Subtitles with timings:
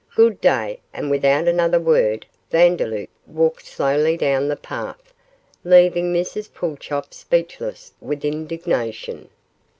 [0.15, 5.13] Good day!' and without another word Vandeloup walked slowly off down the path,
[5.63, 9.29] leaving Mrs Pulchop speechless with indignation.